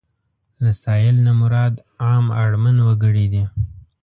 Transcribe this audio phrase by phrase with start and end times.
[0.63, 1.73] له سايل نه مراد
[2.05, 3.43] عام اړمن وګړي دي.